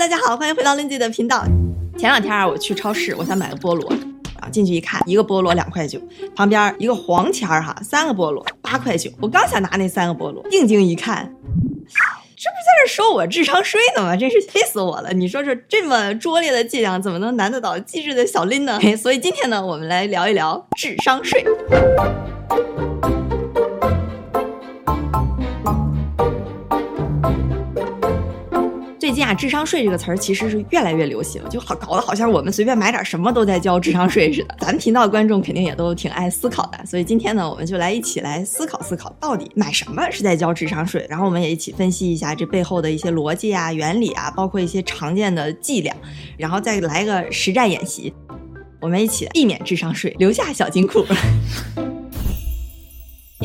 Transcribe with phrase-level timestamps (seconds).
[0.00, 1.44] 大家好，欢迎回到 Lindsay 的频道。
[1.98, 6.00] 前两天啊，我去超市，我想买个菠萝，然后进去一看，一个菠萝两块九，
[6.34, 9.10] 旁边一个黄签儿哈，三个菠萝八块九。
[9.20, 11.30] 我刚想拿那三个菠萝，定睛一看，
[12.34, 14.16] 这不在这收我智商税呢吗？
[14.16, 15.12] 真是气死我了！
[15.12, 18.80] 你说说，这么拙劣的伎俩，怎么能难得倒机智的小林呢？
[18.96, 21.44] 所以今天呢，我们来聊一聊智商税。
[29.10, 34.54] 最近啊，智商税这个词儿其实是越来越流行，就好搞得好像我们随便买点什么都在交智商税似的。
[34.60, 41.04] 咱们频道观众肯定也都挺爱思考的，所以今天呢，我们就来一起来思考思考，到底买什么是在交智商税。
[41.10, 45.92] 然后我们也一起分析一下这背后的一些逻辑啊、原理啊，包括一些常见的伎俩，
[46.36, 48.14] 然后再来个实战演习，
[48.80, 51.04] 我们一起避免智商税，留下小金库。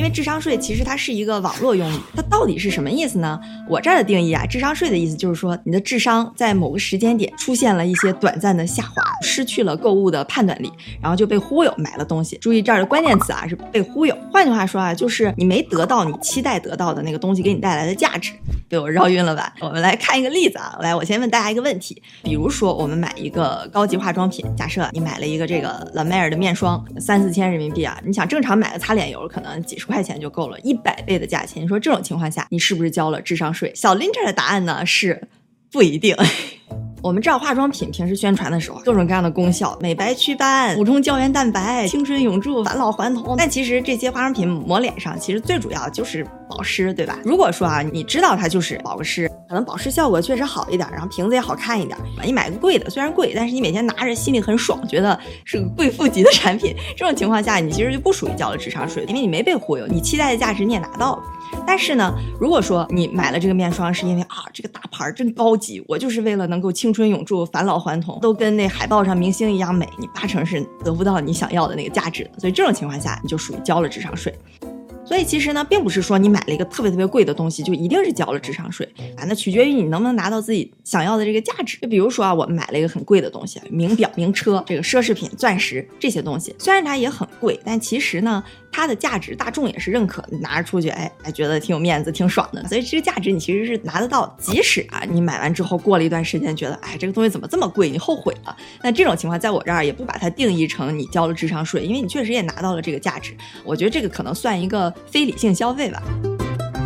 [0.06, 3.40] 因为智商税其实它是一个网络用语，它到底是什么意思呢？
[3.68, 12.38] 我这儿的定义啊，智商税的意思就是说你的智商在某个时间点出现了一些短暂的下滑，失去了购物的判断力，然后就被忽悠买了东西。
[12.38, 14.16] 注意这儿的关键词啊是被忽悠。
[14.32, 18.32] 换句话说啊，就是你没得到你期待得到的那个东西给你带来的价值。
[18.70, 19.54] 被我绕晕了吧？
[19.60, 29.88] 我们来看一个例子啊，来，我先问大家一个问题，比如说我们买一个高级化妆品，假设你买了一个这个兰梅尔的面霜，三四千人民币啊，你想正常买个擦脸油可能几十。
[29.95, 31.64] 块块钱就够了，一百倍的价钱。
[31.64, 33.72] 你说这种情况下，你是不是交了智商税？
[33.74, 35.30] 小林这的答案呢是
[35.72, 36.16] 不一定。
[37.02, 43.36] 我们知道化妆品平时宣传的时候，各种各样的功效，美白祛斑、补充胶原蛋白、青春永驻、返老还童。
[43.38, 47.20] 但其实这些化妆品抹脸上，其实最主要就是保湿，对吧？
[47.24, 51.98] 如果说啊，你知道它就是保湿，可能保湿效果确实好一点，然后瓶子也好看一点。
[52.24, 56.76] 你买个贵的，虽然贵，但是你每天拿着心里很爽，觉得是个贵妇级的产品。
[56.98, 61.24] 这种情况下，你其实就不属于交了智商税，因为你没被忽悠，你期待的价值你也拿到了。
[61.66, 72.32] 但是呢，如果说你买了这个面霜是因为啊，这个大牌真高级，我就是为了能够青春永驻、返老还童，都跟那海报上明星一样美，你八成是得不到你想要的那个价值的。
[72.40, 74.34] 所以这种情况下，你就属于交了智商税。
[75.06, 81.78] 所以其实呢，并不是说你买了一个特别特别贵的东西就一定是交了智商税啊，那取决于你能不能拿到自己想要的这个价值。
[81.82, 88.44] 就比如说啊，我们买了一个很贵的东西，名表、名车，这个奢侈品、钻石这些东西，虽然它也很贵，但其实呢。
[88.76, 92.62] 它的价值大众也是认可，拿着出去，哎还，觉得挺有面子，挺爽的。
[92.68, 94.36] 所以这个价值你其实是拿得到。
[94.38, 98.54] 即使啊，你买完之后过了一段时间，觉得哎这个东西怎么这么贵，你后悔了。
[98.82, 103.34] 那这种情况在我这儿也不把它定义成你交了智商税，因为你确实也拿到了这个价值。
[103.64, 106.04] 我觉得这个可能算一个非理性消费吧。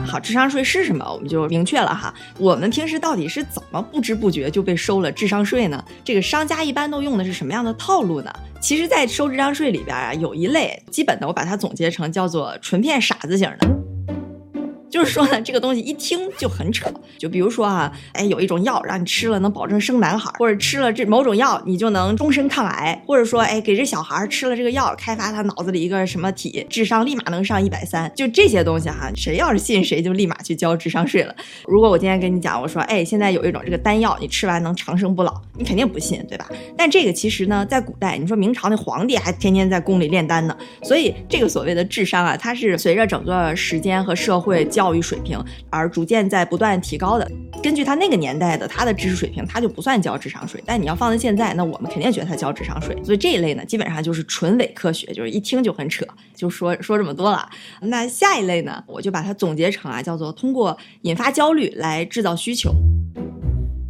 [0.09, 1.05] 好，智商税是什么？
[1.13, 2.11] 我们就明确了哈。
[2.37, 5.83] 我们平时到底是怎么不知不觉就被收了智商税呢？
[6.03, 8.33] 这个商家一般都用的是什么样的套路呢？
[8.59, 13.88] 其实，在收智商税里边啊，有一类基本的，我把它总结成叫做纯骗傻子型的。
[14.89, 16.89] 就是说呢，这个东西一听就很扯。
[17.17, 28.11] 就比如说哈，哎，有一种药让你吃了能保证生男孩，或者吃了这某种药你就能终身抗癌，或者说哎，给这小孩吃了这个药，开发他脑子里一个什么体，智商立马能上一百三。
[28.15, 31.35] 就这些东西哈，谁要是信谁就立马去交智商税了。
[31.65, 36.49] 如果我今天跟你讲，我说哎，现在有一种这个丹药，你吃完能长生不老，你肯定不信，对吧？
[36.75, 44.65] 但这个其实呢，在古代，你说明朝那皇帝还天天在宫里炼丹呢，所以这个所谓的智商啊，它是随着整个时间和社会。
[44.69, 45.37] 教育水平
[45.69, 47.29] 而逐渐在不断提高的，
[47.61, 50.63] 根据他那个年代的他的知识水平，他就不算交智商税。
[50.65, 52.95] 但你要放在现在，那我们肯定觉得他交智商税。
[53.03, 56.05] 所以这一类呢，基本上就是纯伪科学，就是一听就很扯。
[56.33, 57.49] 就说说这么多了。
[57.81, 62.73] 那下一类呢，我就把它总结成啊，叫做通过引发焦虑来制造需求。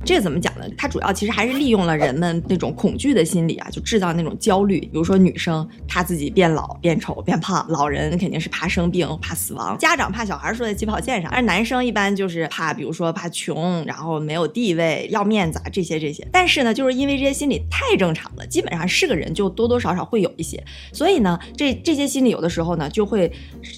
[0.09, 0.65] 这怎么讲呢？
[0.75, 4.79] 它主要其实还是利用了人们那种恐惧的心理啊，就制造那种焦虑。
[4.79, 16.27] 比如说女生怕自己变老、变丑、变胖，老人肯定是怕生病、怕死亡，家长怕小孩输在起跑线上，而男生一般就是怕，比如说怕穷，然后没有地位、要面子啊这些这些。
[16.31, 20.59] 但是呢，就是因为这些心理太正常了，基本上是个人就多多少少会有一些，
[20.91, 23.31] 所以呢，这这些心理有的时候呢就会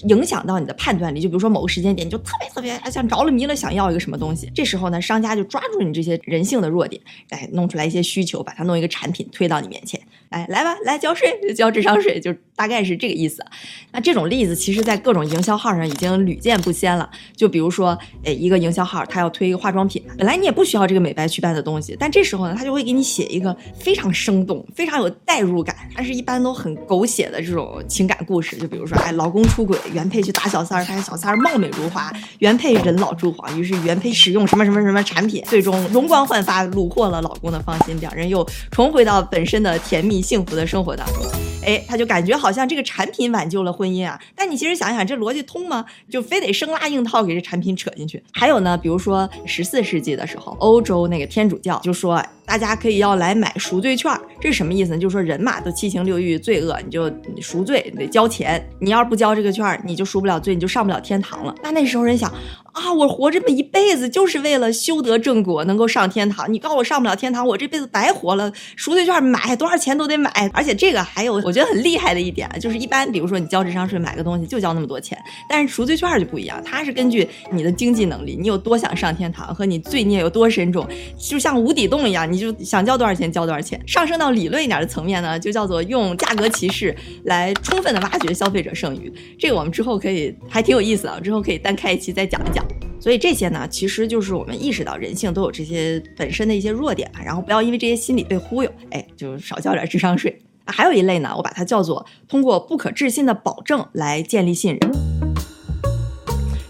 [0.04, 1.20] 影响到你的判断力。
[1.20, 6.18] 就比如说某个时间点，你就特别特别像着了迷了，想要一个什么东西，这时候呢，商家就抓住你这些。
[6.24, 7.00] 人性的弱点，
[7.30, 13.44] 哎弄出来一些需求，把它弄一个产品推到你面前，哎，来吧，来交税，交智商税，就大概是这个意思。
[13.92, 17.10] 那这种例子，其实在各种营销号上已经屡见不鲜了。
[17.34, 28.56] 就比如说，哎，一个营销号，他要推一个化妆品，本来你也不需要这个美白祛斑的东西，但这时候呢，他就会给你写一个非常生动、非常有代入感，但是一般都很狗血的这种情感故事。
[28.56, 36.11] 就比如说，哎，老公出轨，原配去打小三儿，发现小三儿貌美如花，原配人老珠黄，于是原配使用什么什么什么产品，最终容。
[36.12, 41.24] 光焕发，虏获了老公的芳心，两人又重回到本身的甜蜜幸福的生活当中。
[41.64, 44.20] 哎，他就感觉好像这个产品挽救了婚姻啊。
[44.36, 45.86] 但你其实想想，这逻辑通吗？
[46.10, 48.22] 就非得生拉硬套给这产品扯进去。
[48.32, 52.22] 还有呢，比如说十四世纪的时候，欧洲那个天主教就说。
[52.44, 54.98] 大家可以要来买赎罪券，这是什么意思呢？
[54.98, 57.10] 就是说人嘛都七情六欲罪恶，你就
[57.40, 58.62] 赎罪，你得交钱。
[58.80, 61.54] 你要是不交这个券，你就赎不了罪，你就上不了天堂了。
[61.62, 62.30] 那那时候人想
[62.72, 66.50] 啊，我活这么一辈子就是为了修得正果，能够上天堂。
[66.52, 68.50] 你告诉我上不了天堂，我这辈子白活了。
[68.76, 82.30] 赎罪券买多少钱都得买，而且这个还有我觉得很厉害的一点，就是一般比如说你交智商税买个东西就交那么多钱，但是赎罪券就不一样，它是根据你的经济能力，你有多想上天堂和你罪孽有多深重，就像无底洞一样。
[82.32, 89.12] 你就想交多少钱交多少钱，上升到理论一点的层面呢，就叫做用价格歧视来充分的挖掘消费者剩余。
[89.38, 92.61] 这个我们之后可以还挺有意思的，之后可以单开一期再讲一讲。
[93.02, 100.40] 所以这些呢，其实就是我们意识到人性都有这些本身的一些弱点，然后不要因为这些心理被忽悠，哎，就少交点智商税。
[100.66, 104.92] 还有一类呢，我把它叫做通过不可置信的保证来建立信任。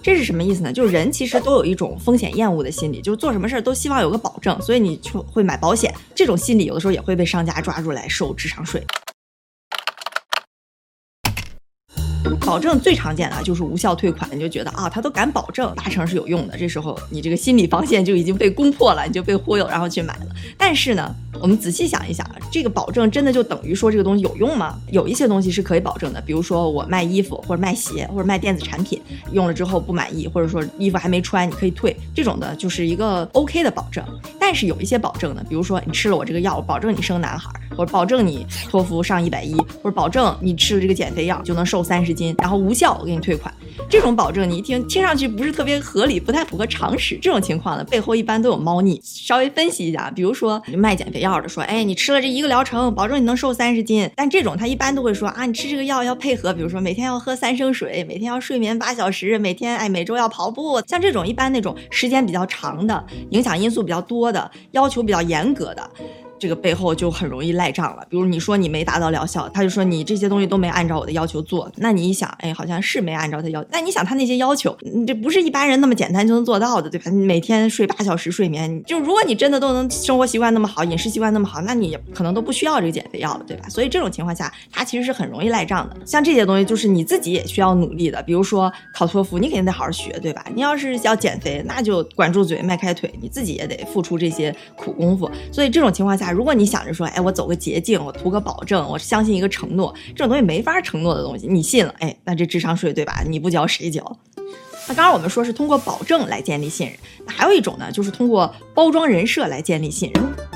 [0.02, 0.72] 这是什么意思呢？
[0.72, 5.94] 就是人其实都有一种风险厌恶的心理，就是做什么事儿都希望有个保证，所以你就会买保险。
[6.14, 8.82] 这种心理有的时候也会被商家抓住来收智商税。
[12.40, 16.56] 保证最常见的就是无效退款，你就觉得啊，他都敢保证，八成是有用的。
[16.56, 20.26] 这时候你这个心理防线就已经被攻破了，你就被忽悠，然后去买了。
[20.56, 24.78] 但是呢，我们仔细想一想，这个保证真的就等于说这个东西有用吗？
[24.90, 29.00] 有一些东西是可以保证的，比如说我卖衣服或者卖鞋或者卖电子产品，
[29.32, 34.04] 用了之后不满意，或者说衣服还没穿，你可以退，这种的就是一个 OK 的保证。
[34.38, 42.34] 但是有一些保证呢，比如说你吃了我这个药，我保证你生男孩，或者保证你托福上一百一，或者保证你吃了这个减肥药就能瘦三十斤。
[42.38, 43.52] 然后无效，我给你退款。
[43.88, 47.18] 这种保证你一听，听上去不是特别合理，不太符合常识。
[47.18, 49.00] 这种情况呢，背后一般都有猫腻。
[49.02, 54.10] 稍微分析一下，比如说卖减肥药的说，哎，你吃了这一个疗程，保证你能瘦三十斤。
[54.14, 60.82] 但这种他一般都会说啊，你吃这个药要配合，比如说每天要喝三升水，每天要睡眠八小时，每天哎每周要跑步。
[60.86, 65.90] 像这种一般那种时间比较长的，影响因素比较多的，要求比较严格的。
[66.42, 68.04] 这个背后就很容易赖账了。
[68.10, 71.70] 比如你说你没达到疗效，他就说你这些东西都没按照我的要求做。
[71.76, 73.64] 那你一想，哎，好像是没按照他要。
[73.70, 77.08] 那你想他那些要求，你这不是一般人那么简单就能做到的，对吧？
[77.12, 83.68] 你每天睡八小时睡眠，就如果你真的都能生活习惯那么好，饮食习惯那么好，那你可能都不需要这个减肥药了，对吧？
[83.68, 85.96] 所以这种情况下，他其实是很容易赖账的。
[86.04, 88.20] 像这些东西，就是你自己也需要努力的。
[88.24, 90.44] 比如说考托福，你肯定得好好学，对吧？
[90.52, 95.30] 你要是要减肥，那就管住嘴，迈开腿，你自己也得付出这些苦功夫。
[95.52, 103.22] 所以这种情况下，如果你想着说，哎，我走个捷径，我图个保证，我相信一个承诺，这种东西没法承诺的东西，你信了，哎，那这智商税对吧？
[103.26, 104.04] 你不交谁交？
[104.88, 110.51] 那刚刚我们说是通过保证来建立信任，那还有一种呢，就是通过包装人设来建立信任。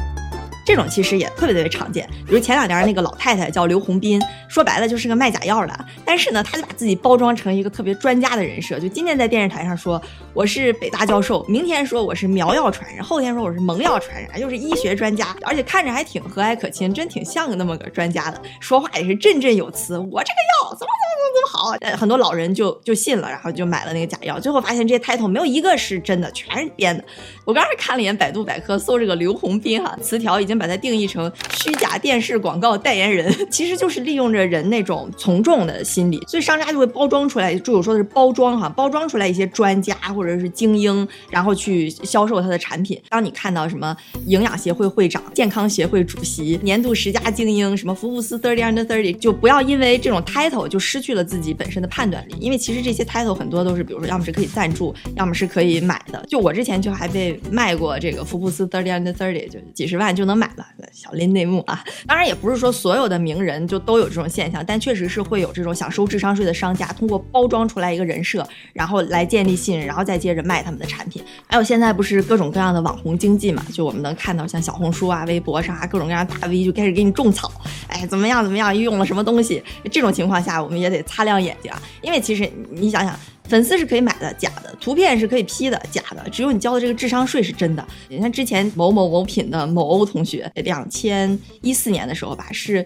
[0.67, 10.03] 这种其实也特别特别常见，比如前两年那个老太太叫刘洪斌，说白了就是个卖假药的，但是呢，他就把自己包装成一个特别专家的人设，就今天在电视台上说
[10.35, 20.39] 我是北大教授，明天说我是苗药传人，后天说我是蒙药传人，又是医学专家，而且看着还挺和蔼可亲，真挺像个那么个专家的，说话也是振振有词，我这个
[20.71, 27.05] 怎么怎么怎么怎么好，很多老人就就信了，然后就买了那个假药，最后发现这些 title 没有一个是真的，全是编的。
[27.45, 30.57] 我刚才看了一眼百度百科，搜这个刘洪斌哈词条已经。
[30.57, 42.99] 把它定义成虚假电视广告代言人， 其实就是利用着人那种从众的心理，所以商家就会包装出来，就有说的是包装哈，包装出来一些专家或者是精英，然后去销售他的产品。
[43.11, 56.25] 当你看到什么营养协会会长、健康协会主席、年度十佳精英、什么福布斯 thirty under thirty，就不要因为这种 title 我就失去了自己本身的判断力，因为其实这些 title 很多都是，比如说要么是可以赞助，要么是可以买的。
[56.29, 60.67] 就我之前就还被卖过这个福布斯 thirty under thirty，就几十万就能买了。
[60.93, 71.23] 小林内幕啊，当然也不是说所有的名人就都有这种现象，但确实是会有这种想收智商税的商家，通过包装出来一个人设，然后来建立信任，然后再接着卖他们的产品。
[71.47, 77.51] 还有现在不是各种各样的网红经济嘛，就我们能看到像小红书啊、微博上啊各种各样大 V 就开始给你种草，
[77.89, 79.63] 哎，怎么样怎么样，又用了什么东西？
[79.91, 83.19] 这种情况下，我们也得擦亮眼睛啊，因为其实你想想。
[83.49, 86.29] 粉丝是可以买的，假的；图片是可以 P 的，假的。
[86.31, 87.87] 只有你交的这个智商税是真的。
[88.09, 92.85] 你看之前某某某品的某欧同学，两千一四年的时候吧，是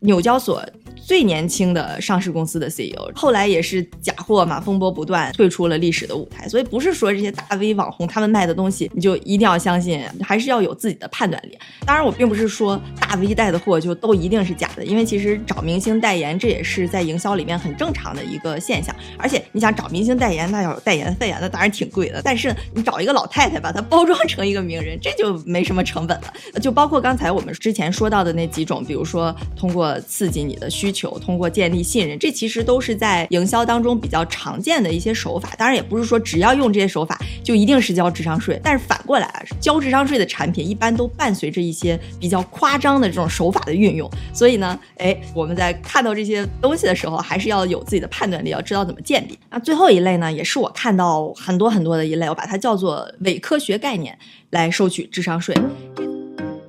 [0.00, 0.62] 纽交所
[1.06, 6.48] 最年轻的上市公司的 CEO，后来也是假货嘛，风波不断，退出了历史的舞台。
[6.48, 11.56] 所以不是说这些大 V 网红他们卖的东西你就一定要相信，还是要有自己的判断力。
[11.86, 18.92] 当然，我并不是说大 V 带的货就都一定是假的，因为其实找明星代言这也是在营销里面很正常的一个现象。
[19.16, 22.20] 而且你想找明星代言，那要有代言费啊，那当然挺贵的。
[22.24, 26.58] 但是你找一个老太太把她包装成一个名人，这就没什么成本了。
[26.60, 35.54] 就包括刚才我们之前说到的那几种，比如说通过刺激你的需求，求通过建立信任，这其实都是在营销当中比较常见的一些手法。
[35.58, 38.58] 当然，也不是说只要用这些手法就一定是交智商税。
[38.62, 44.10] 但是反过来啊，交智商税的产品一般都伴随着一些比较夸张的这种手法的运用。
[44.32, 49.36] 所以呢，哎，我们在看到这些东西的时候，还是要有自己的判断力，要知道怎么鉴别。
[49.50, 54.18] 那最后一类呢，也是我看到很多很多的一类，我把它叫做伪科学概念
[54.50, 55.54] 来收取智商税。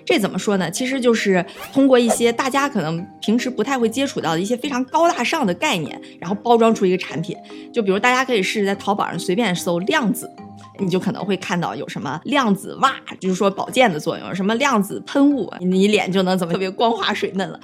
[0.07, 0.71] 这怎么说呢？
[0.71, 7.35] 其实就是通过一些大家可能平时不太会接触到的一些非常高大上的概念，然后包装出一个产品。
[7.73, 10.31] 就比如大家可以试试在淘宝上随便搜量子，
[10.79, 17.59] 你就可能会看到有什么量子袜，就是说保健的作用；什么量子喷雾，你脸就能怎么特别光滑水嫩了。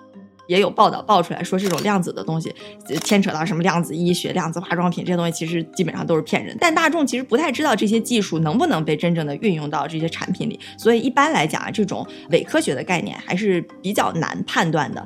[0.48, 2.54] 也有报道爆出来说，这种量子的东西
[3.04, 6.56] 牵扯到什么量子医学、量子化妆品这些东西，其实基本上都是骗人。
[6.60, 15.06] 但大众其实不太知道这些技术能不能被真正的运用到这些产品里，所以一般来讲啊，这种伪科学的概念还是比较难判断的。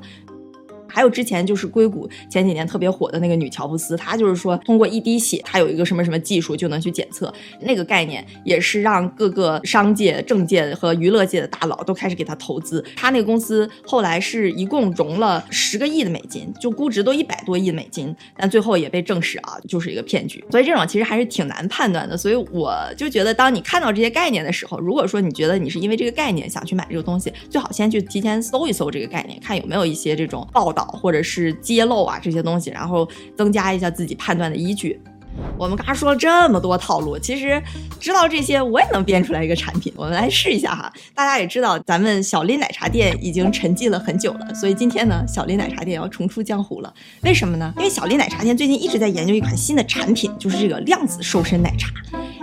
[0.98, 12.84] 还有之前就是硅谷前几年特别火的那个女乔布斯，她就是说通过一滴血，她有一个什么什么技术就能去检测，那个概念也是让各个商界、政界和娱乐界的大佬都开始给她投资。
[12.96, 20.44] 她那个公司后来是一共融了十个亿的美金，就估值都一百多亿美金，但最后也被证实啊，就是一个骗局。
[20.50, 22.18] 所以这种其实还是挺难判断的。
[22.18, 30.87] 所以我就觉得，当你看到这些概念的时候，如果说你觉得你是因为这个概念想去买这个东西，最好先去提前搜一搜这个概念，看有没有一些这种报道。
[30.88, 35.00] 或者是揭露啊这些东西，然后增加一下自己判断的依据。
[35.58, 37.62] 我们刚刚说了这么多套路，其实
[38.00, 39.92] 知道这些我也能编出来一个产品。
[39.96, 40.92] 我们来试一下哈。
[41.16, 46.94] 大家也知道，咱们小林奶茶店已经沉寂了很久了，所以今天呢，小林奶茶店要重出江湖了。
[47.24, 47.74] 为什么呢？
[47.78, 51.90] 因为小林奶茶店最近一直在研究一款新的产品，就是这个量子瘦身奶茶。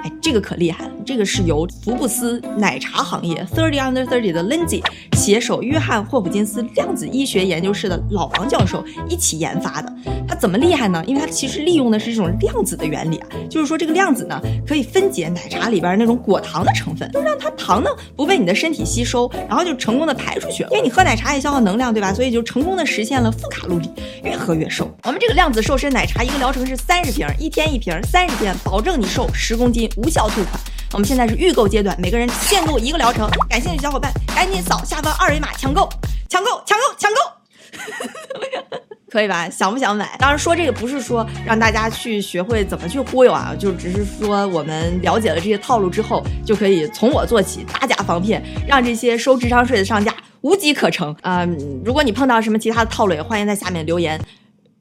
[0.02, 0.90] 哎，这个可厉害了！
[1.06, 4.82] 这个是由福布斯奶茶行业 Thirty Under Thirty 的 Lindsay
[5.16, 9.90] 携手约翰霍普金斯量子医学研究室的老王教授一起研发的。
[10.28, 11.02] 它怎么厉害呢？
[11.06, 20.70] 因为它其实利用的是这种量子的原原理啊，就是说这个量子呢可以分解奶茶里边那种果糖的成分，就让它糖呢不被你的身体吸收，然后就成功的排出去了。
[20.70, 22.14] 因为你喝奶茶也消耗能量，对吧？
[22.14, 23.90] 所以就成功的实现了负卡路里，
[24.22, 24.90] 越喝越瘦。
[25.02, 30.58] 我们这个量子瘦身奶茶一个疗程是三十瓶，一天一瓶，三十天，保证你瘦十公斤，无效退款。
[30.92, 35.88] 我们现在是预购阶段，每个人限购一个疗程，感兴趣小伙伴赶紧扫下方二维码抢购，
[36.28, 37.43] 抢购，抢购，抢购。
[39.10, 39.48] 可以吧？
[39.48, 40.16] 想不想买？
[40.18, 51.46] 当然说这个不是说让大家去学会怎么去忽悠啊，就只是说我们了解了这些套路之后，就可以从我做起，打假防骗，让这些收智商税的商家无机可乘啊！
[51.84, 54.20] 如果你碰到什么其他的套路，也欢迎在下面留言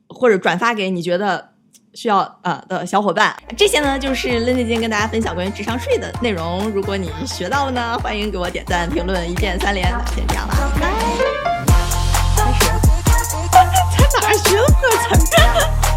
[0.09, 1.49] 或者转发给你觉得
[1.93, 3.35] 需要呃的小伙伴。
[3.55, 6.67] 这些呢，就是 Lindy 今天跟大家分享关于智商税的内容。
[6.71, 9.87] 如果你学到了呢，欢迎给我点赞、评论，一键三连。
[10.15, 10.89] 先这样了，拜。
[11.19, 11.52] 学
[14.61, 15.92] 会词儿。